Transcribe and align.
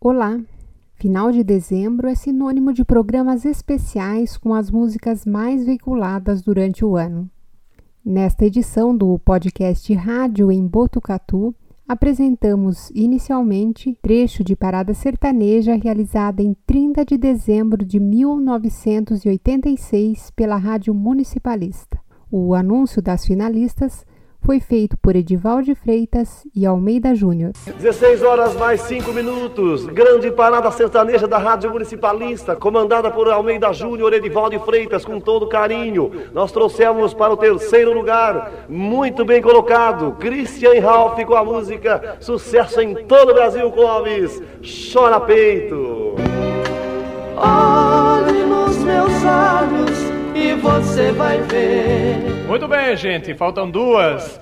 Olá! 0.00 0.40
Final 0.94 1.32
de 1.32 1.42
dezembro 1.42 2.06
é 2.06 2.14
sinônimo 2.14 2.72
de 2.72 2.84
programas 2.84 3.44
especiais 3.44 4.36
com 4.36 4.54
as 4.54 4.70
músicas 4.70 5.26
mais 5.26 5.66
veiculadas 5.66 6.40
durante 6.40 6.84
o 6.84 6.96
ano. 6.96 7.28
Nesta 8.04 8.44
edição 8.44 8.96
do 8.96 9.18
podcast 9.18 9.92
Rádio 9.94 10.52
em 10.52 10.64
Botucatu, 10.64 11.52
apresentamos 11.88 12.92
inicialmente 12.94 13.98
trecho 14.00 14.44
de 14.44 14.54
parada 14.54 14.94
sertaneja 14.94 15.74
realizada 15.74 16.42
em 16.42 16.54
30 16.64 17.04
de 17.04 17.18
dezembro 17.18 17.84
de 17.84 17.98
1986 17.98 20.30
pela 20.30 20.56
Rádio 20.56 20.94
Municipalista. 20.94 21.98
O 22.30 22.54
anúncio 22.54 23.02
das 23.02 23.26
finalistas 23.26 24.06
foi 24.44 24.60
feito 24.60 24.96
por 24.96 25.14
Edivaldo 25.14 25.74
Freitas 25.74 26.46
e 26.54 26.64
Almeida 26.64 27.14
Júnior. 27.14 27.52
16 27.78 28.22
horas 28.22 28.56
mais 28.56 28.80
5 28.82 29.12
minutos. 29.12 29.86
Grande 29.86 30.30
parada 30.30 30.70
sertaneja 30.70 31.28
da 31.28 31.38
Rádio 31.38 31.70
Municipalista, 31.70 32.56
comandada 32.56 33.10
por 33.10 33.28
Almeida 33.28 33.72
Júnior, 33.72 34.12
Edivaldo 34.12 34.58
Freitas, 34.60 35.04
com 35.04 35.20
todo 35.20 35.48
carinho. 35.48 36.10
Nós 36.32 36.50
trouxemos 36.50 37.12
para 37.12 37.32
o 37.32 37.36
terceiro 37.36 37.92
lugar, 37.92 38.66
muito 38.68 39.24
bem 39.24 39.42
colocado, 39.42 40.12
Christian 40.18 40.80
Ralph 40.80 41.18
com 41.24 41.34
a 41.34 41.44
música 41.44 42.16
Sucesso 42.20 42.80
em 42.80 42.94
todo 43.06 43.30
o 43.30 43.34
Brasil, 43.34 43.70
Clóvis. 43.70 44.42
Chora 44.92 45.20
peito. 45.20 46.14
Olhe 47.36 48.44
nos 48.44 48.76
meus 48.78 49.12
olhos 49.24 50.07
e 50.38 50.54
você 50.54 51.10
vai 51.12 51.38
ver. 51.42 52.46
Muito 52.46 52.68
bem, 52.68 52.96
gente, 52.96 53.34
faltam 53.34 53.68
duas. 53.68 54.40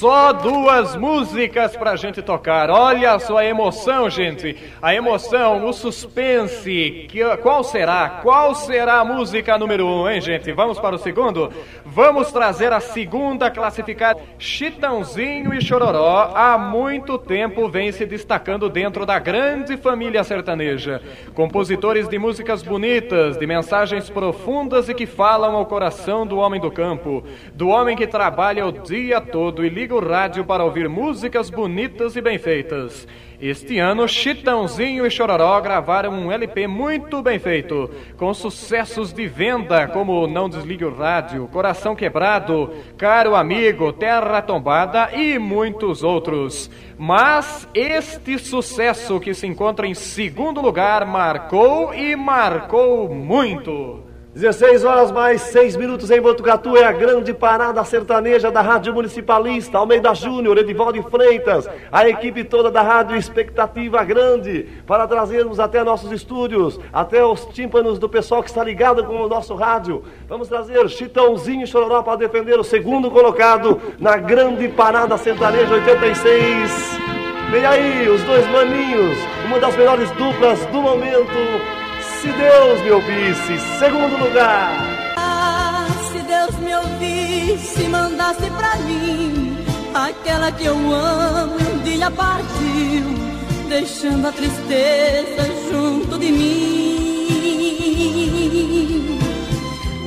Só 0.00 0.32
duas 0.32 0.96
músicas 0.96 1.76
pra 1.76 1.94
gente 1.94 2.22
tocar. 2.22 2.70
Olha 2.70 3.18
só 3.18 3.36
a 3.36 3.44
emoção, 3.44 4.08
gente. 4.08 4.56
A 4.80 4.94
emoção, 4.94 5.66
o 5.66 5.74
suspense. 5.74 7.06
Qual 7.42 7.62
será? 7.62 8.08
Qual 8.22 8.54
será 8.54 9.00
a 9.00 9.04
música 9.04 9.58
número 9.58 9.86
um, 9.86 10.08
hein, 10.08 10.18
gente? 10.18 10.50
Vamos 10.52 10.80
para 10.80 10.96
o 10.96 10.98
segundo? 10.98 11.52
Vamos 11.84 12.32
trazer 12.32 12.72
a 12.72 12.80
segunda 12.80 13.50
classificada. 13.50 14.22
Chitãozinho 14.38 15.52
e 15.52 15.60
Chororó 15.60 16.32
há 16.34 16.56
muito 16.56 17.18
tempo 17.18 17.68
vem 17.68 17.92
se 17.92 18.06
destacando 18.06 18.70
dentro 18.70 19.04
da 19.04 19.18
grande 19.18 19.76
família 19.76 20.24
sertaneja. 20.24 21.02
Compositores 21.34 22.08
de 22.08 22.18
músicas 22.18 22.62
bonitas, 22.62 23.36
de 23.36 23.46
mensagens 23.46 24.08
profundas 24.08 24.88
e 24.88 24.94
que 24.94 25.04
falam 25.04 25.54
ao 25.54 25.66
coração 25.66 26.26
do 26.26 26.38
homem 26.38 26.58
do 26.58 26.70
campo, 26.70 27.22
do 27.52 27.68
homem 27.68 27.94
que 27.94 28.06
trabalha 28.06 28.64
o 28.64 28.72
dia 28.72 29.20
todo 29.20 29.62
e 29.62 29.68
liga 29.68 29.89
liga 29.90 29.94
o 29.94 30.08
rádio 30.08 30.44
para 30.44 30.64
ouvir 30.64 30.88
músicas 30.88 31.50
bonitas 31.50 32.14
e 32.14 32.20
bem 32.20 32.38
feitas. 32.38 33.08
Este 33.40 33.78
ano, 33.78 34.06
Chitãozinho 34.06 35.04
e 35.04 35.10
Chororó 35.10 35.60
gravaram 35.60 36.12
um 36.12 36.30
LP 36.30 36.68
muito 36.68 37.22
bem 37.22 37.38
feito, 37.38 37.90
com 38.16 38.32
sucessos 38.32 39.12
de 39.12 39.26
venda 39.26 39.88
como 39.88 40.26
Não 40.28 40.48
Desligue 40.48 40.84
o 40.84 40.94
Rádio, 40.94 41.48
Coração 41.48 41.96
Quebrado, 41.96 42.70
Caro 42.96 43.34
Amigo, 43.34 43.92
Terra 43.92 44.40
Tombada 44.42 45.10
e 45.12 45.38
muitos 45.38 46.04
outros. 46.04 46.70
Mas 46.96 47.66
este 47.74 48.38
sucesso 48.38 49.18
que 49.18 49.34
se 49.34 49.46
encontra 49.46 49.86
em 49.86 49.94
segundo 49.94 50.60
lugar 50.60 51.04
marcou 51.04 51.92
e 51.94 52.14
marcou 52.14 53.12
muito. 53.12 54.09
16 54.32 54.84
horas 54.84 55.10
mais 55.10 55.40
6 55.40 55.74
minutos 55.74 56.08
em 56.08 56.20
Botucatu 56.20 56.76
é 56.76 56.84
a 56.84 56.92
grande 56.92 57.34
parada 57.34 57.82
sertaneja 57.82 58.48
da 58.48 58.60
Rádio 58.60 58.94
Municipalista, 58.94 59.76
Almeida 59.76 60.14
Júnior, 60.14 60.56
Edivaldo 60.56 61.02
Freitas, 61.02 61.68
a 61.90 62.08
equipe 62.08 62.44
toda 62.44 62.70
da 62.70 62.80
Rádio 62.80 63.16
Expectativa 63.16 64.04
Grande, 64.04 64.68
para 64.86 65.08
trazermos 65.08 65.58
até 65.58 65.82
nossos 65.82 66.12
estúdios, 66.12 66.78
até 66.92 67.24
os 67.24 67.44
tímpanos 67.46 67.98
do 67.98 68.08
pessoal 68.08 68.40
que 68.40 68.50
está 68.50 68.62
ligado 68.62 69.02
com 69.04 69.16
o 69.16 69.28
nosso 69.28 69.56
rádio. 69.56 70.04
Vamos 70.28 70.46
trazer 70.46 70.88
Chitãozinho 70.88 71.64
e 71.64 71.66
Chororó 71.66 72.00
para 72.04 72.14
defender 72.14 72.56
o 72.56 72.62
segundo 72.62 73.10
colocado 73.10 73.80
na 73.98 74.16
grande 74.16 74.68
parada 74.68 75.18
sertaneja 75.18 75.74
86. 75.74 77.00
Vem 77.50 77.66
aí, 77.66 78.08
os 78.08 78.22
dois 78.22 78.46
maninhos, 78.52 79.18
uma 79.46 79.58
das 79.58 79.76
melhores 79.76 80.08
duplas 80.12 80.64
do 80.66 80.80
momento 80.80 81.79
se 82.20 82.28
Deus 82.28 82.82
me 82.82 82.90
ouvisse, 82.92 83.58
segundo 83.78 84.18
lugar. 84.18 84.72
Ah, 85.16 85.86
se 86.12 86.18
Deus 86.18 86.54
me 86.58 86.74
ouvisse, 86.74 87.88
mandasse 87.88 88.50
pra 88.50 88.76
mim 88.76 89.56
aquela 89.94 90.52
que 90.52 90.66
eu 90.66 90.74
amo 90.74 91.56
e 91.58 91.62
um 91.64 91.78
dia 91.78 92.10
partiu, 92.10 93.04
deixando 93.68 94.28
a 94.28 94.32
tristeza 94.32 95.48
junto 95.70 96.18
de 96.18 96.30
mim. 96.30 96.90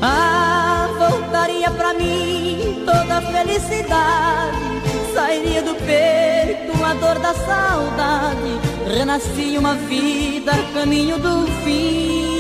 Ah, 0.02 0.88
voltaria 1.00 1.72
pra 1.72 1.94
mim 1.94 2.84
toda 2.86 3.18
a 3.18 3.22
felicidade, 3.22 4.73
sairia 5.14 5.62
do 5.62 5.76
peito 5.76 6.84
a 6.84 6.94
dor 6.96 7.20
da 7.20 7.34
saudade, 7.34 8.60
renascia 8.88 9.60
uma 9.60 9.76
vida, 9.76 10.52
caminho 10.74 11.20
do 11.20 11.46
fim. 11.64 12.34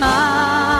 Ah, 0.00 0.71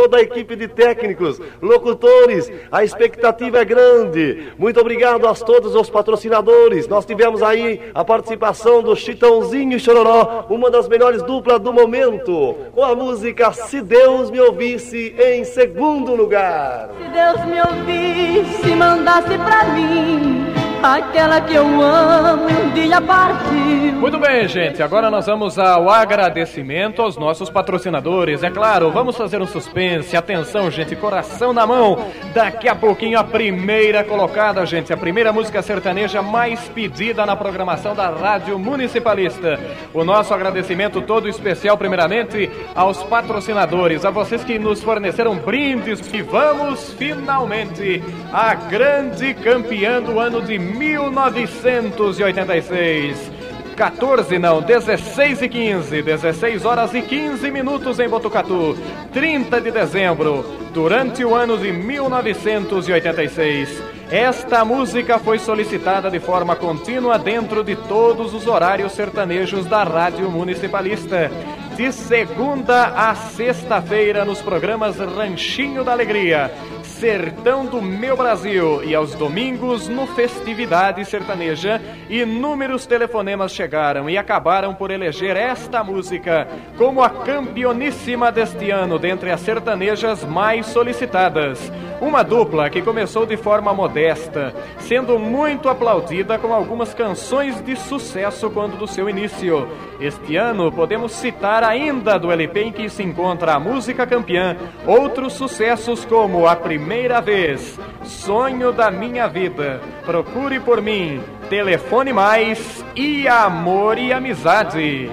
toda 0.00 0.16
a 0.16 0.22
equipe 0.22 0.56
de 0.56 0.66
técnicos, 0.66 1.38
locutores, 1.60 2.50
a 2.72 2.82
expectativa 2.82 3.58
é 3.58 3.64
grande. 3.66 4.50
Muito 4.56 4.80
obrigado 4.80 5.28
a 5.28 5.34
todos 5.34 5.74
os 5.74 5.90
patrocinadores. 5.90 6.88
Nós 6.88 7.04
tivemos 7.04 7.42
aí 7.42 7.90
a 7.94 8.02
participação 8.02 8.82
do 8.82 8.96
Chitãozinho 8.96 9.76
e 9.76 9.80
Chororó, 9.80 10.46
uma 10.48 10.70
das 10.70 10.88
melhores 10.88 11.22
duplas 11.22 11.60
do 11.60 11.70
momento, 11.70 12.56
com 12.72 12.82
a 12.82 12.94
música 12.94 13.52
Se 13.52 13.82
Deus 13.82 14.30
Me 14.30 14.40
Ouvisse 14.40 15.14
em 15.18 15.44
segundo 15.44 16.14
lugar. 16.14 16.88
Se 16.96 17.08
Deus 17.10 17.44
me 17.44 17.60
ouvisse, 17.60 18.74
mandasse 18.74 19.36
pra 19.36 19.64
mim 19.74 20.49
aquela 20.82 21.40
que 21.40 21.54
eu 21.54 21.64
amo 21.82 22.46
um 22.46 22.70
dia 22.70 23.00
partiu. 23.00 23.92
Muito 24.00 24.18
bem, 24.18 24.48
gente. 24.48 24.82
Agora 24.82 25.10
nós 25.10 25.26
vamos 25.26 25.58
ao 25.58 25.90
agradecimento 25.90 27.02
aos 27.02 27.16
nossos 27.16 27.50
patrocinadores. 27.50 28.42
É 28.42 28.50
claro, 28.50 28.90
vamos 28.90 29.16
fazer 29.16 29.42
um 29.42 29.46
suspense. 29.46 30.16
Atenção, 30.16 30.70
gente, 30.70 30.96
coração 30.96 31.52
na 31.52 31.66
mão. 31.66 32.06
Daqui 32.32 32.68
a 32.68 32.74
pouquinho 32.74 33.18
a 33.18 33.24
primeira 33.24 34.02
colocada, 34.02 34.64
gente. 34.64 34.92
A 34.92 34.96
primeira 34.96 35.32
música 35.32 35.60
sertaneja 35.60 36.22
mais 36.22 36.60
pedida 36.68 37.26
na 37.26 37.36
programação 37.36 37.94
da 37.94 38.08
Rádio 38.08 38.58
Municipalista. 38.58 39.58
O 39.92 40.04
nosso 40.04 40.32
agradecimento 40.32 41.02
todo 41.02 41.28
especial, 41.28 41.76
primeiramente, 41.76 42.50
aos 42.74 43.02
patrocinadores, 43.02 44.04
a 44.04 44.10
vocês 44.10 44.42
que 44.42 44.58
nos 44.58 44.82
forneceram 44.82 45.36
brindes. 45.36 46.00
E 46.12 46.22
vamos 46.22 46.92
finalmente 46.94 48.02
a 48.32 48.54
grande 48.54 49.34
campeã 49.34 50.00
do 50.00 50.18
ano 50.18 50.40
de 50.40 50.58
1986. 50.70 53.40
14 53.76 54.38
não, 54.38 54.60
16 54.60 55.42
e 55.42 55.48
15, 55.48 56.02
16 56.02 56.64
horas 56.66 56.92
e 56.92 57.00
15 57.00 57.50
minutos 57.50 57.98
em 57.98 58.06
Botucatu, 58.08 58.76
30 59.10 59.58
de 59.58 59.70
dezembro, 59.70 60.44
durante 60.74 61.24
o 61.24 61.34
ano 61.34 61.56
de 61.56 61.72
1986. 61.72 63.82
Esta 64.10 64.66
música 64.66 65.18
foi 65.18 65.38
solicitada 65.38 66.10
de 66.10 66.20
forma 66.20 66.54
contínua 66.56 67.18
dentro 67.18 67.64
de 67.64 67.74
todos 67.74 68.34
os 68.34 68.46
horários 68.46 68.92
sertanejos 68.92 69.64
da 69.64 69.82
Rádio 69.82 70.30
Municipalista. 70.30 71.30
De 71.74 71.90
segunda 71.92 72.88
a 72.88 73.14
sexta-feira 73.14 74.26
nos 74.26 74.42
programas 74.42 74.98
Ranchinho 74.98 75.82
da 75.82 75.92
Alegria, 75.92 76.52
Sertão 77.00 77.64
do 77.64 77.80
Meu 77.80 78.14
Brasil 78.14 78.84
e 78.84 78.94
aos 78.94 79.14
domingos 79.14 79.88
no 79.88 80.06
Festividade 80.06 81.02
Sertaneja, 81.06 81.80
inúmeros 82.10 82.84
telefonemas 82.84 83.52
chegaram 83.52 84.10
e 84.10 84.18
acabaram 84.18 84.74
por 84.74 84.90
eleger 84.90 85.34
esta 85.34 85.82
música 85.82 86.46
como 86.76 87.02
a 87.02 87.08
campeoníssima 87.08 88.30
deste 88.30 88.70
ano 88.70 88.98
dentre 88.98 89.30
as 89.30 89.40
sertanejas 89.40 90.22
mais 90.24 90.66
solicitadas. 90.66 91.72
Uma 92.02 92.22
dupla 92.22 92.68
que 92.68 92.82
começou 92.82 93.24
de 93.24 93.36
forma 93.36 93.72
modesta, 93.72 94.54
sendo 94.78 95.18
muito 95.18 95.70
aplaudida 95.70 96.38
com 96.38 96.52
algumas 96.52 96.92
canções 96.92 97.62
de 97.62 97.76
sucesso 97.76 98.50
quando 98.50 98.76
do 98.76 98.86
seu 98.86 99.08
início. 99.08 99.68
Este 100.00 100.36
ano 100.36 100.72
podemos 100.72 101.12
citar 101.12 101.62
ainda 101.62 102.18
do 102.18 102.30
LP 102.30 102.60
em 102.62 102.72
que 102.72 102.88
se 102.88 103.02
encontra 103.02 103.54
a 103.54 103.60
música 103.60 104.06
campeã 104.06 104.56
outros 104.86 105.34
sucessos 105.34 106.04
como 106.06 106.46
A 106.46 106.56
Primeira 106.56 106.89
Vez, 107.20 107.78
Sonho 108.02 108.72
da 108.72 108.90
Minha 108.90 109.28
Vida, 109.28 109.80
Procure 110.04 110.58
por 110.58 110.82
Mim, 110.82 111.22
Telefone 111.48 112.12
Mais 112.12 112.84
e 112.96 113.28
Amor 113.28 113.96
e 113.96 114.12
Amizade. 114.12 115.08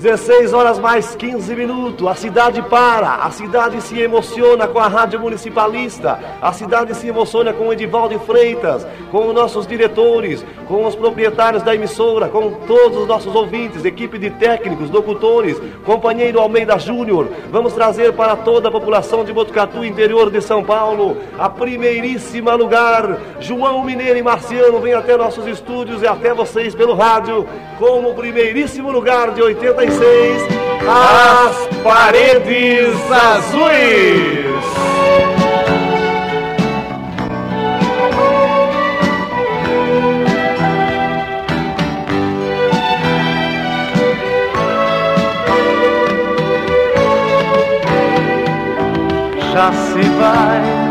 16 0.00 0.54
horas 0.54 0.78
mais 0.78 1.14
15 1.14 1.54
minutos, 1.54 2.06
a 2.06 2.14
cidade 2.14 2.62
para, 2.62 3.16
a 3.16 3.30
cidade 3.30 3.82
se 3.82 4.00
emociona 4.00 4.66
com 4.66 4.78
a 4.78 4.88
rádio 4.88 5.20
municipalista, 5.20 6.18
a 6.40 6.54
cidade 6.54 6.94
se 6.94 7.06
emociona 7.06 7.52
com 7.52 7.68
o 7.68 7.72
Edivaldo 7.74 8.18
Freitas, 8.20 8.86
com 9.10 9.28
os 9.28 9.34
nossos 9.34 9.66
diretores, 9.66 10.42
com 10.66 10.86
os 10.86 10.96
proprietários 10.96 11.62
da 11.62 11.74
emissora, 11.74 12.28
com 12.28 12.50
todos 12.66 12.96
os 12.96 13.06
nossos 13.06 13.34
ouvintes, 13.34 13.84
equipe 13.84 14.18
de 14.18 14.30
técnicos, 14.30 14.88
locutores, 14.88 15.60
companheiro 15.84 16.40
Almeida 16.40 16.78
Júnior. 16.78 17.28
Vamos 17.50 17.74
trazer 17.74 18.14
para 18.14 18.36
toda 18.36 18.68
a 18.70 18.72
população 18.72 19.22
de 19.22 19.34
Botucatu, 19.34 19.84
interior 19.84 20.30
de 20.30 20.40
São 20.40 20.64
Paulo, 20.64 21.18
a 21.38 21.50
primeiríssima 21.50 22.54
lugar. 22.54 23.18
João 23.38 23.84
Mineiro 23.84 24.18
e 24.18 24.22
Marciano 24.22 24.80
vem 24.80 24.94
até 24.94 25.14
nossos 25.14 25.46
estúdios 25.46 26.00
e 26.00 26.06
até 26.06 26.32
vocês 26.32 26.74
pelo 26.74 26.94
rádio, 26.94 27.46
como 27.78 28.14
primeiríssimo 28.14 28.90
lugar 28.90 29.32
de 29.32 29.42
85 29.42 29.89
as 30.88 31.68
paredes 31.82 32.94
azuis. 33.10 34.40
Já 49.52 49.72
se 49.72 50.02
vai 50.18 50.90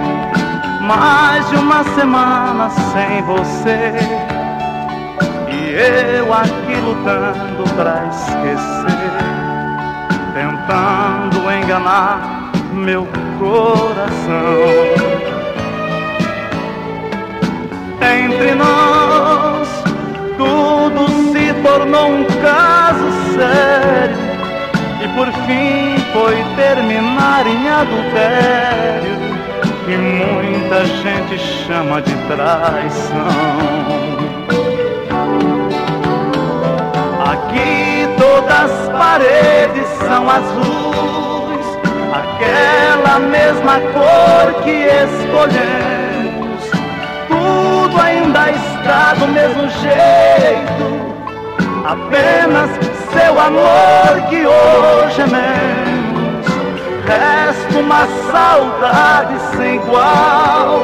mais 0.81 1.49
de 1.49 1.55
uma 1.55 1.83
semana 1.95 2.69
sem 2.69 3.21
você 3.23 4.28
eu 5.71 6.33
aqui 6.33 6.75
lutando 6.83 7.63
pra 7.75 8.05
esquecer, 8.07 8.99
tentando 10.33 11.51
enganar 11.51 12.51
meu 12.73 13.07
coração. 13.37 14.59
Entre 18.01 18.55
nós, 18.55 19.83
tudo 20.37 21.07
se 21.31 21.53
tornou 21.61 22.07
um 22.09 22.23
caso 22.41 23.11
sério, 23.35 24.17
e 25.03 25.07
por 25.09 25.31
fim 25.45 25.99
foi 26.11 26.43
terminar 26.55 27.45
em 27.45 27.69
adultério, 27.69 29.19
que 29.85 29.95
muita 29.95 30.85
gente 30.85 31.37
chama 31.37 32.01
de 32.01 32.15
traição. 32.27 34.08
Aqui 37.49 38.07
todas 38.19 38.71
as 38.71 38.89
paredes 38.89 39.87
são 39.97 40.29
azuis, 40.29 41.65
aquela 42.13 43.17
mesma 43.17 43.79
cor 43.91 44.53
que 44.61 44.85
escolhemos. 44.85 46.61
Tudo 47.27 47.99
ainda 47.99 48.51
está 48.51 49.15
do 49.15 49.27
mesmo 49.29 49.67
jeito, 49.81 51.15
apenas 51.85 52.69
seu 53.11 53.39
amor 53.39 54.29
que 54.29 54.45
hoje 54.45 55.21
é 55.21 55.27
menos. 55.27 56.45
Resta 57.07 57.79
uma 57.79 58.05
saudade 58.31 59.39
sem 59.57 59.77
igual, 59.77 60.81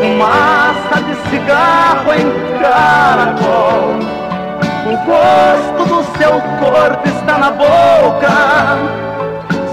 fumaça 0.00 1.00
de 1.04 1.30
cigarro 1.30 2.12
em 2.12 2.60
caracol 2.60 4.15
o 4.86 4.96
gosto 4.98 5.84
do 5.84 6.04
seu 6.16 6.40
corpo 6.60 7.08
está 7.08 7.38
na 7.38 7.50
boca, 7.50 8.28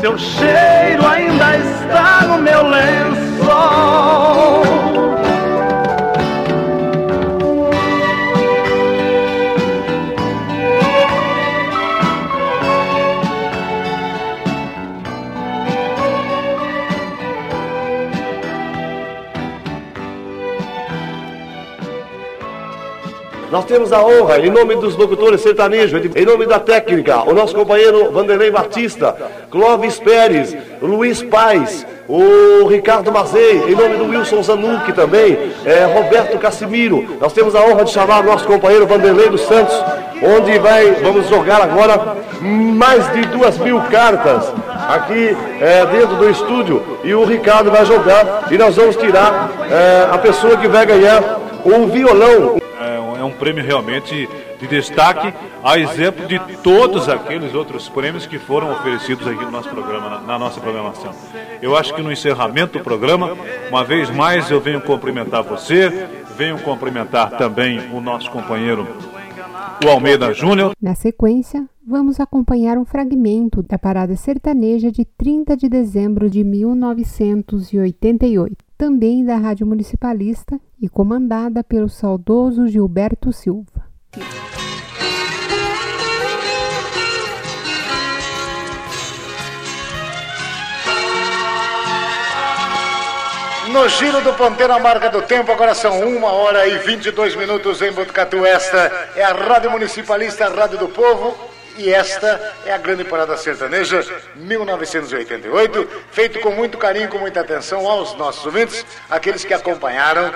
seu 0.02 0.18
cheiro 0.18 1.06
ainda 1.06 1.56
está 1.58 2.22
no 2.24 2.38
meu 2.40 2.64
lençol. 2.68 3.03
Nós 23.54 23.66
temos 23.66 23.94
a 23.94 24.04
honra, 24.04 24.40
em 24.40 24.50
nome 24.50 24.74
dos 24.78 24.96
locutores 24.96 25.40
sertanejos, 25.42 26.02
em 26.16 26.26
nome 26.26 26.48
da 26.48 26.60
técnica, 26.60 27.22
o 27.22 27.36
nosso 27.36 27.54
companheiro 27.54 28.12
Vanderlei 28.12 28.50
Batista, 28.50 29.16
Clóvis 29.52 30.00
Pérez, 30.00 30.58
Luiz 30.82 31.22
Paz, 31.22 31.86
o 32.08 32.66
Ricardo 32.66 33.12
Mazei, 33.12 33.62
em 33.68 33.76
nome 33.76 33.96
do 33.98 34.06
Wilson 34.06 34.42
Zanucchi 34.42 34.92
também, 34.94 35.38
é, 35.66 35.86
Roberto 35.86 36.40
Cassimiro. 36.40 37.20
Nós 37.22 37.32
temos 37.32 37.54
a 37.54 37.64
honra 37.64 37.86
de 37.86 37.92
chamar 37.92 38.22
o 38.22 38.26
nosso 38.26 38.48
companheiro 38.48 38.88
Vanderlei 38.88 39.30
dos 39.30 39.42
Santos, 39.42 39.80
onde 40.36 40.58
vai, 40.58 40.90
vamos 40.94 41.30
jogar 41.30 41.62
agora 41.62 42.18
mais 42.42 43.08
de 43.14 43.22
duas 43.28 43.56
mil 43.60 43.80
cartas 43.82 44.52
aqui 44.90 45.38
é, 45.62 45.86
dentro 45.86 46.16
do 46.16 46.28
estúdio 46.28 46.82
e 47.04 47.14
o 47.14 47.24
Ricardo 47.24 47.70
vai 47.70 47.86
jogar 47.86 48.48
e 48.50 48.58
nós 48.58 48.76
vamos 48.76 48.96
tirar 48.96 49.52
é, 49.70 50.08
a 50.12 50.18
pessoa 50.18 50.58
que 50.58 50.68
vai 50.68 50.88
ganhar 50.88 51.40
um 51.64 51.86
violão 51.86 52.63
é 53.24 53.26
um 53.26 53.32
prêmio 53.32 53.64
realmente 53.64 54.30
de 54.60 54.68
destaque, 54.68 55.34
a 55.64 55.80
exemplo 55.80 56.28
de 56.28 56.40
todos 56.62 57.10
aqueles 57.10 57.56
outros 57.56 57.90
prêmios 57.90 58.26
que 58.26 58.38
foram 58.38 58.72
oferecidos 58.72 59.26
aqui 59.26 59.44
no 59.44 59.52
nosso 59.52 59.70
programa, 59.70 60.22
na 60.22 60.38
nossa 60.38 60.60
programação. 60.60 61.14
Eu 61.62 61.78
acho 61.78 61.94
que 61.94 62.02
no 62.02 62.12
encerramento 62.12 62.78
do 62.78 62.84
programa, 62.84 63.38
uma 63.70 63.84
vez 63.84 64.10
mais 64.10 64.52
eu 64.52 64.60
venho 64.60 64.82
cumprimentar 64.82 65.42
você, 65.42 66.08
venho 66.36 66.60
cumprimentar 66.60 67.38
também 67.38 67.80
o 67.92 68.02
nosso 68.02 68.30
companheiro 68.30 68.86
o 69.86 69.90
Almeida 69.90 70.34
Júnior. 70.34 70.74
Na 70.82 70.96
sequência, 70.96 71.68
vamos 71.86 72.20
acompanhar 72.20 72.78
um 72.78 72.86
fragmento 72.86 73.64
da 73.64 73.80
parada 73.80 74.16
sertaneja 74.16 74.92
de 74.92 75.06
30 75.06 75.58
de 75.58 75.70
dezembro 75.70 76.30
de 76.30 76.44
1988 76.44 78.56
também 78.84 79.24
da 79.24 79.38
Rádio 79.38 79.66
Municipalista 79.66 80.60
e 80.82 80.90
comandada 80.90 81.64
pelo 81.64 81.88
saudoso 81.88 82.68
Gilberto 82.68 83.32
Silva. 83.32 83.88
No 93.72 93.88
giro 93.88 94.20
do 94.20 94.34
ponteiro, 94.34 94.74
a 94.74 94.80
marca 94.80 95.10
do 95.10 95.22
tempo, 95.22 95.50
agora 95.50 95.74
são 95.74 96.06
1 96.06 96.24
hora 96.26 96.68
e 96.68 96.78
22 96.80 97.38
minutos 97.38 97.82
em 97.82 97.90
Botucatu. 97.94 98.46
Esta 98.46 99.12
é 99.16 99.24
a 99.24 99.32
Rádio 99.32 99.72
Municipalista, 99.72 100.46
a 100.46 100.50
Rádio 100.50 100.78
do 100.78 100.90
Povo. 100.90 101.53
E 101.78 101.92
esta 101.92 102.54
é 102.66 102.74
a 102.74 102.78
Grande 102.78 103.04
Parada 103.04 103.36
Sertaneja 103.36 104.06
1988, 104.36 105.90
feito 106.12 106.40
com 106.40 106.52
muito 106.52 106.78
carinho, 106.78 107.10
com 107.10 107.18
muita 107.18 107.42
atenção 107.42 107.88
aos 107.88 108.14
nossos 108.16 108.46
ouvintes, 108.46 108.86
aqueles 109.10 109.44
que 109.44 109.54
acompanharam 109.54 110.32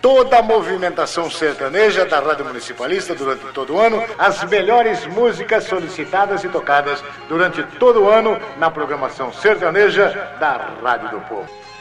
toda 0.00 0.38
a 0.38 0.42
movimentação 0.42 1.30
sertaneja 1.30 2.04
da 2.06 2.18
Rádio 2.18 2.44
Municipalista 2.44 3.14
durante 3.14 3.44
todo 3.52 3.74
o 3.74 3.78
ano, 3.78 4.02
as 4.18 4.42
melhores 4.44 5.06
músicas 5.06 5.64
solicitadas 5.64 6.42
e 6.42 6.48
tocadas 6.48 7.02
durante 7.28 7.62
todo 7.78 8.02
o 8.02 8.08
ano 8.08 8.40
na 8.56 8.70
programação 8.70 9.32
sertaneja 9.32 10.08
da 10.40 10.70
Rádio 10.82 11.10
do 11.10 11.20
Povo. 11.20 11.71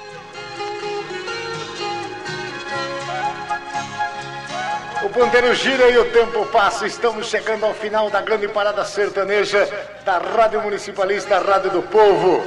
O 5.03 5.09
ponteiro 5.09 5.53
gira 5.55 5.89
e 5.89 5.97
o 5.97 6.05
tempo 6.11 6.45
passa. 6.47 6.85
Estamos 6.85 7.27
chegando 7.27 7.65
ao 7.65 7.73
final 7.73 8.09
da 8.09 8.21
grande 8.21 8.47
parada 8.47 8.85
sertaneja 8.85 9.67
da 10.05 10.19
Rádio 10.19 10.61
Municipalista, 10.61 11.39
Rádio 11.39 11.71
do 11.71 11.81
Povo. 11.81 12.45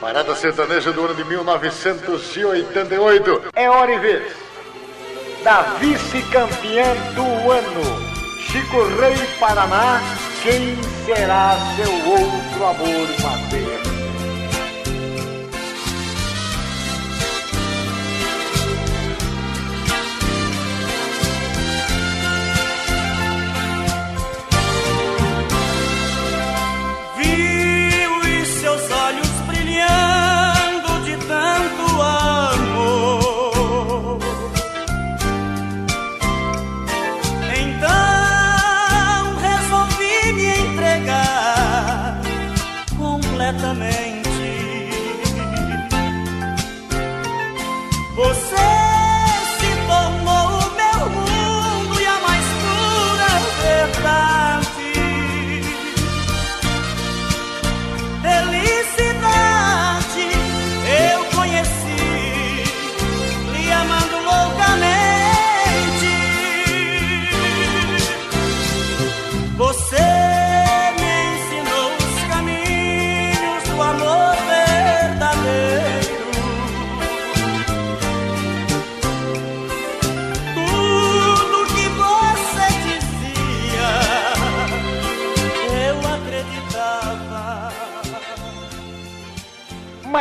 Parada 0.00 0.36
sertaneja 0.36 0.92
do 0.92 1.04
ano 1.04 1.14
de 1.14 1.24
1988. 1.24 3.50
É 3.54 3.68
hora 3.68 3.92
e 3.92 3.98
vez 3.98 4.44
da 5.44 5.60
vice-campeã 5.78 6.94
do 7.14 7.50
ano, 7.50 7.82
Chico 8.40 8.82
Rei 8.98 9.14
Paraná. 9.38 10.00
Quem 10.42 10.74
será 11.04 11.54
seu 11.76 11.92
outro 12.10 12.64
amor, 12.64 13.06
Madeira? 13.22 13.63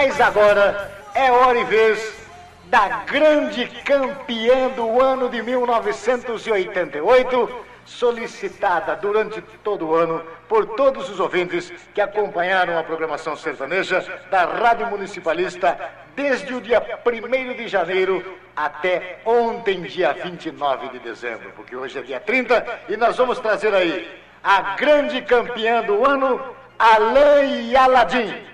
Mas 0.06 0.20
agora 0.20 0.92
é 1.16 1.32
hora 1.32 1.58
e 1.58 1.64
vez 1.64 2.28
da 2.66 2.90
grande 3.06 3.66
campeã 3.86 4.68
do 4.68 5.02
ano 5.02 5.30
de 5.30 5.42
1988, 5.42 7.66
solicitada 7.86 8.98
durante 8.98 9.42
todo 9.64 9.88
o 9.88 9.96
ano 9.96 10.22
por 10.50 10.76
todos 10.76 11.10
os 11.10 11.22
ouvintes 11.22 11.72
que 11.94 12.02
acompanharam 12.02 12.78
a 12.78 12.84
programação 12.84 13.38
sertaneja 13.38 14.06
da 14.30 14.44
Rádio 14.44 14.88
Municipalista 14.88 15.80
desde 16.18 16.54
o 16.54 16.60
dia 16.60 16.84
1 17.06 17.54
de 17.54 17.70
janeiro 17.70 18.38
até 18.54 19.20
ontem, 19.24 19.84
dia 19.84 20.12
29 20.12 20.90
de 20.90 21.00
dezembro, 21.00 21.54
porque 21.56 21.78
hoje 21.78 21.98
é 21.98 22.02
dia 22.02 22.20
30 22.20 22.82
e 22.90 22.98
nós 22.98 23.16
vamos 23.16 23.40
trazer 23.40 23.74
aí 23.74 24.22
a 24.44 24.76
grande 24.76 25.22
campeã 25.22 25.82
do 25.82 26.06
ano, 26.06 26.42
Alain 26.78 27.74
Aladim. 27.74 28.52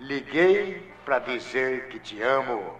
Liguei 0.00 0.80
para 1.04 1.18
dizer 1.18 1.88
que 1.88 1.98
te 1.98 2.22
amo. 2.22 2.76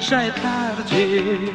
Já 0.00 0.22
é 0.22 0.30
tarde, 0.32 1.52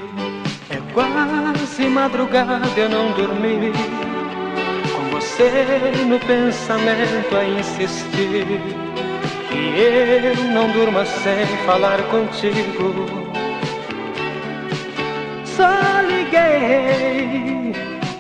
é 0.70 0.94
quase 0.94 1.90
madrugada, 1.90 2.62
eu 2.80 2.88
não 2.90 3.12
dormi 3.12 4.09
você 5.40 6.04
no 6.04 6.20
pensamento 6.20 7.34
a 7.34 7.46
insistir 7.46 8.46
que 9.48 9.80
eu 9.80 10.36
não 10.52 10.70
durma 10.70 11.06
sem 11.06 11.46
falar 11.66 12.04
contigo. 12.10 13.08
Só 15.46 16.02
liguei, 16.02 17.72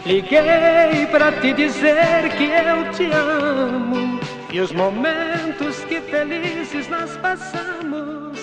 liguei 0.06 1.08
para 1.12 1.34
te 1.42 1.52
dizer 1.52 2.30
que 2.38 2.46
eu 2.46 2.90
te 2.94 3.12
amo 3.12 4.18
e 4.50 4.62
os 4.62 4.72
momentos 4.72 5.84
que 5.84 6.00
felizes 6.00 6.88
nós 6.88 7.18
passamos. 7.18 8.40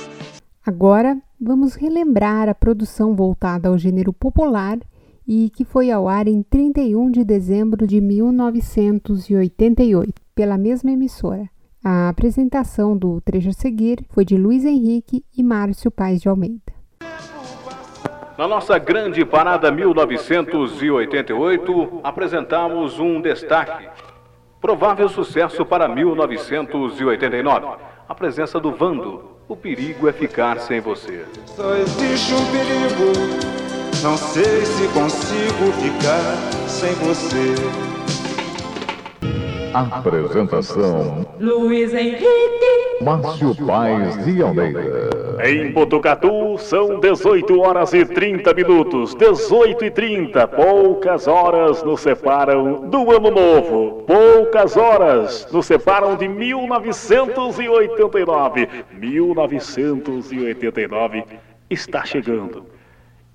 Agora 0.67 1.17
vamos 1.41 1.75
relembrar 1.75 2.47
a 2.51 2.55
produção 2.55 3.17
voltada 3.17 3.71
ao 3.71 3.79
gênero 3.79 4.13
popular 4.13 4.79
e 5.27 5.51
que 5.51 5.65
foi 5.65 5.91
ao 5.91 6.09
ar 6.09 6.29
em 6.29 6.41
31 6.43 7.11
de 7.11 7.25
dezembro 7.25 7.85
de 7.87 8.01
1988, 8.01 10.15
pela 10.35 10.57
mesma 10.57 10.93
emissora. 10.93 11.51
A 11.85 12.09
apresentação 12.09 12.97
do 12.97 13.21
trecho 13.21 13.51
a 13.51 13.53
seguir 13.53 14.03
foi 14.11 14.25
de 14.25 14.37
Luiz 14.37 14.65
Henrique 14.65 15.25
e 15.37 15.43
Márcio 15.43 15.91
Paes 15.91 16.21
de 16.21 16.29
Almeida. 16.29 16.77
Na 18.37 18.47
nossa 18.47 18.79
grande 18.79 19.25
parada 19.25 19.73
1988, 19.73 22.01
apresentamos 22.05 23.01
um 23.01 23.21
destaque. 23.21 23.89
Provável 24.61 25.09
sucesso 25.09 25.65
para 25.65 25.89
1989. 25.89 27.67
A 28.09 28.15
presença 28.15 28.61
do 28.61 28.71
Vando. 28.73 29.35
O 29.49 29.57
perigo 29.57 30.09
é 30.09 30.13
ficar 30.13 30.59
sem 30.59 30.81
você. 30.81 31.25
Só 31.47 31.77
existe 31.77 32.35
um 32.35 32.45
perigo 32.51 33.56
não 34.07 34.17
sei 34.17 34.65
se 34.65 34.89
consigo 34.95 35.73
ficar 35.83 36.37
sem 36.69 36.95
você. 36.95 37.57
Apresentação: 39.75 41.27
Luiz 41.41 41.93
Henrique, 41.93 43.01
Márcio 43.03 43.53
Paes 43.67 44.25
de 44.25 44.41
Almeida. 44.41 45.11
Em 45.45 45.73
Botucatu 45.73 46.57
são 46.57 47.01
18 47.01 47.61
horas 47.61 47.93
e 47.95 48.05
30 48.05 48.55
minutos. 48.55 49.13
18 49.17 49.87
e 49.87 49.91
30. 49.91 50.47
Poucas 50.47 51.27
horas 51.27 51.83
nos 51.83 52.01
separam 52.01 52.89
do 52.89 53.11
Ano 53.11 53.33
Novo. 53.33 54.05
Poucas 54.07 54.77
horas 54.77 55.49
nos 55.51 55.67
separam 55.67 56.15
de 56.15 56.29
1989. 56.29 58.69
1989 58.93 61.25
está 61.69 62.05
chegando. 62.05 62.76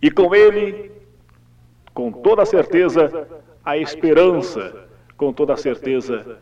E 0.01 0.09
com 0.09 0.33
ele, 0.33 0.91
com 1.93 2.11
toda 2.11 2.45
certeza, 2.45 3.27
a 3.63 3.77
esperança, 3.77 4.87
com 5.15 5.31
toda 5.31 5.55
certeza, 5.55 6.39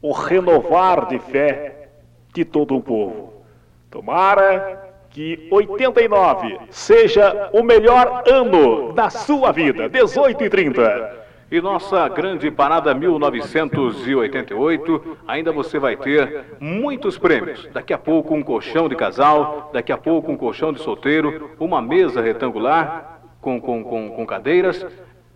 o 0.00 0.12
renovar 0.12 1.06
de 1.06 1.18
fé 1.18 1.88
de 2.32 2.44
todo 2.44 2.74
um 2.74 2.80
povo. 2.80 3.44
Tomara 3.90 4.94
que 5.10 5.48
89 5.50 6.58
seja 6.70 7.50
o 7.52 7.62
melhor 7.62 8.24
ano 8.26 8.92
da 8.94 9.10
sua 9.10 9.52
vida, 9.52 9.88
18 9.88 10.44
e 10.44 10.48
30. 10.48 11.22
E 11.52 11.60
nossa 11.60 12.08
grande 12.08 12.50
parada 12.50 12.92
1988, 12.94 15.18
ainda 15.28 15.52
você 15.52 15.78
vai 15.78 15.98
ter 15.98 16.46
muitos 16.58 17.18
prêmios. 17.18 17.68
Daqui 17.74 17.92
a 17.92 17.98
pouco 17.98 18.34
um 18.34 18.42
colchão 18.42 18.88
de 18.88 18.96
casal, 18.96 19.70
daqui 19.70 19.92
a 19.92 19.98
pouco 19.98 20.32
um 20.32 20.36
colchão 20.38 20.72
de 20.72 20.80
solteiro, 20.80 21.50
uma 21.60 21.82
mesa 21.82 22.22
retangular 22.22 23.20
com, 23.38 23.60
com, 23.60 23.84
com, 23.84 24.08
com 24.08 24.24
cadeiras. 24.24 24.86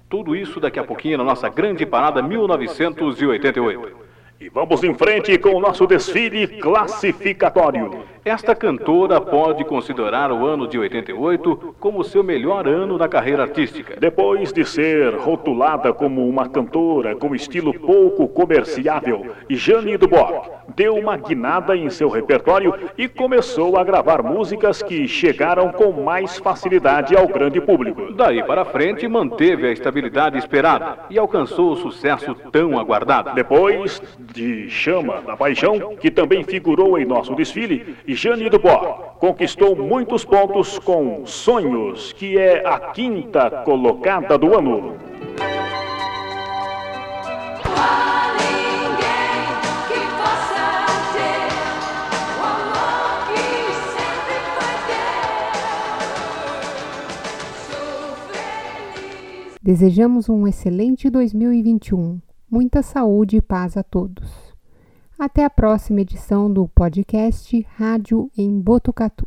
Tudo 0.08 0.34
isso 0.34 0.58
daqui 0.58 0.78
a 0.78 0.84
pouquinho 0.84 1.18
na 1.18 1.24
nossa 1.24 1.50
grande 1.50 1.84
parada 1.84 2.22
1988. 2.22 4.06
E 4.40 4.48
vamos 4.48 4.82
em 4.82 4.94
frente 4.94 5.36
com 5.36 5.50
o 5.50 5.60
nosso 5.60 5.86
desfile 5.86 6.46
classificatório. 6.46 8.06
Esta 8.26 8.56
cantora 8.56 9.20
pode 9.20 9.64
considerar 9.64 10.32
o 10.32 10.44
ano 10.44 10.66
de 10.66 10.76
88 10.76 11.76
como 11.78 12.02
seu 12.02 12.24
melhor 12.24 12.66
ano 12.66 12.98
na 12.98 13.06
carreira 13.06 13.44
artística. 13.44 13.94
Depois 14.00 14.52
de 14.52 14.64
ser 14.64 15.14
rotulada 15.14 15.92
como 15.92 16.28
uma 16.28 16.48
cantora 16.48 17.14
com 17.14 17.36
estilo 17.36 17.72
pouco 17.72 18.26
comerciável, 18.26 19.26
Jane 19.48 19.96
Dubois 19.96 20.50
deu 20.74 20.96
uma 20.96 21.16
guinada 21.16 21.76
em 21.76 21.88
seu 21.88 22.08
repertório 22.08 22.74
e 22.98 23.06
começou 23.06 23.78
a 23.78 23.84
gravar 23.84 24.24
músicas 24.24 24.82
que 24.82 25.06
chegaram 25.06 25.70
com 25.70 25.92
mais 25.92 26.36
facilidade 26.36 27.16
ao 27.16 27.28
grande 27.28 27.60
público. 27.60 28.12
Daí 28.12 28.42
para 28.42 28.64
frente, 28.64 29.06
manteve 29.06 29.68
a 29.68 29.72
estabilidade 29.72 30.36
esperada 30.36 30.98
e 31.08 31.16
alcançou 31.16 31.70
o 31.70 31.76
sucesso 31.76 32.34
tão 32.50 32.76
aguardado. 32.76 33.34
Depois 33.34 34.02
de 34.18 34.68
Chama 34.68 35.22
da 35.22 35.36
Paixão, 35.36 35.94
que 35.94 36.10
também 36.10 36.42
figurou 36.42 36.98
em 36.98 37.04
nosso 37.04 37.32
desfile, 37.36 37.94
Jane 38.16 38.48
Dubois 38.48 38.80
conquistou 39.18 39.76
muitos 39.76 40.24
pontos 40.24 40.78
com 40.78 41.26
Sonhos, 41.26 42.14
que 42.14 42.38
é 42.38 42.66
a 42.66 42.80
quinta 42.92 43.50
colocada 43.62 44.38
do 44.38 44.56
ano. 44.58 44.96
Desejamos 59.60 60.30
um 60.30 60.46
excelente 60.48 61.10
2021, 61.10 62.18
muita 62.50 62.80
saúde 62.80 63.36
e 63.36 63.42
paz 63.42 63.76
a 63.76 63.82
todos. 63.82 64.45
Até 65.18 65.44
a 65.46 65.50
próxima 65.50 66.02
edição 66.02 66.52
do 66.52 66.68
podcast 66.68 67.66
Rádio 67.76 68.30
em 68.36 68.60
Botucatu. 68.60 69.26